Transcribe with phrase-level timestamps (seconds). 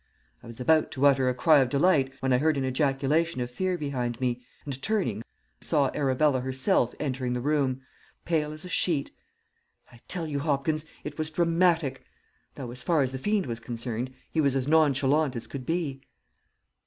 [0.41, 3.51] I was about to utter a cry of delight when I heard an ejaculation of
[3.51, 5.21] fear behind me, and turning
[5.61, 7.83] saw Arabella herself entering the room,
[8.25, 9.11] pale as a sheet.
[9.91, 12.03] I tell you Hopkins, it was dramatic;
[12.55, 16.01] though, as far as the fiend was concerned, he was as nonchalant as could be.